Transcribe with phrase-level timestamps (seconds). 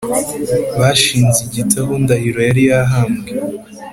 [0.79, 3.29] bashinze igiti aho ndahiro yari yahambwe